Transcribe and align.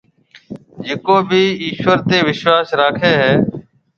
جڪو 0.85 1.15
ڀِي 1.29 1.43
ايشوَر 1.63 1.99
تي 2.07 2.17
وِشواس 2.27 2.67
راکَي 2.79 3.13
هيَ۔ 3.21 3.33